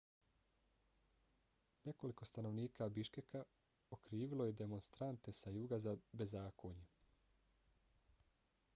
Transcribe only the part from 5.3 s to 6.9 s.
sa juga za bezakonje